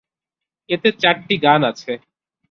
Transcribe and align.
এতে 0.69 0.89
চারটি 1.01 1.35
গান 1.45 1.59
রয়েছে। 1.65 1.91